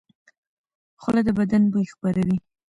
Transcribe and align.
خوله 1.01 1.21
د 1.27 1.29
بدن 1.39 1.63
بوی 1.71 1.85
خپروي. 1.93 2.37